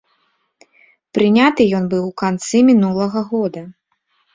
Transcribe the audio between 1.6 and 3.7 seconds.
ён быў у канцы мінулага года.